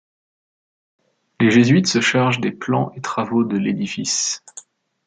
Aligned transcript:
Les 1.39 1.51
Jésuites 1.51 1.85
se 1.85 2.01
chargent 2.01 2.39
des 2.41 2.51
plans 2.51 2.91
et 2.95 3.01
travaux 3.01 3.43
de 3.43 3.55
l'édifice. 3.55 4.43